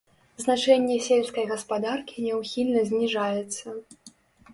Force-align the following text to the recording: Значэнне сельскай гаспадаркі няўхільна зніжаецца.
Значэнне 0.43 0.95
сельскай 1.07 1.45
гаспадаркі 1.51 2.23
няўхільна 2.29 2.81
зніжаецца. 2.89 3.67